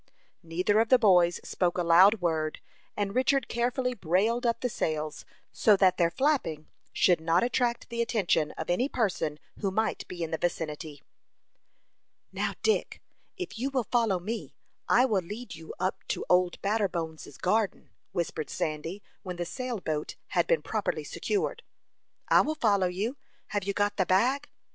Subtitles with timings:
[0.41, 2.59] Neither of the boys spoke a loud word,
[2.97, 8.01] and Richard carefully brailed up the sails, so that their flapping should not attract the
[8.01, 11.03] attention of any person who might be in the vicinity.
[12.31, 12.99] "Now, Dick,
[13.37, 14.55] if you will follow me,
[14.89, 20.15] I will lead you up to Old Batterbones' garden," whispered Sandy, when the sail boat
[20.29, 21.61] had been properly secured.
[22.27, 23.17] "I will follow you.
[23.49, 24.49] Have you got the bag?"